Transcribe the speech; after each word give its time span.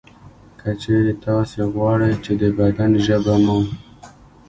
که 0.59 0.69
چېرې 0.81 1.13
تاسې 1.25 1.59
غواړئ 1.73 2.13
چې 2.23 2.31
د 2.41 2.43
بدن 2.57 2.91
ژبه 3.05 3.35
مو 3.45 3.59